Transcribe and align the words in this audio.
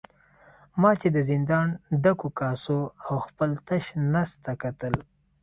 ما 0.81 0.91
چې 1.01 1.07
د 1.15 1.17
زندان 1.29 1.67
ډکو 2.03 2.29
کاسو 2.39 2.79
او 3.07 3.15
خپل 3.27 3.49
تش 3.67 3.85
نس 4.11 4.31
ته 4.43 4.51
کتل. 4.63 4.93